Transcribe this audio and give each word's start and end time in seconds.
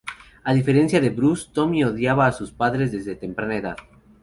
A 0.49 0.51
diferencia 0.55 0.99
de 0.99 1.11
Bruce, 1.11 1.49
Tommy 1.53 1.83
odiaba 1.83 2.25
a 2.25 2.31
sus 2.31 2.51
padres 2.51 2.91
desde 2.91 3.13
temprana 3.15 3.55
edad. 3.57 3.77